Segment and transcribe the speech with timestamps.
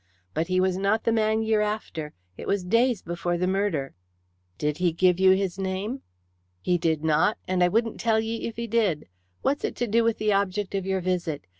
[0.33, 2.15] But he was not the man ye're after.
[2.35, 3.93] It was days before the murder."
[4.57, 6.01] "Did he give you his name?"
[6.59, 9.07] "He did not, and I wouldn't tell ye if he did.
[9.43, 11.45] What's it to do with the object of your visit?